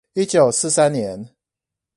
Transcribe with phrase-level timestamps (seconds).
[0.13, 1.29] 一九四三年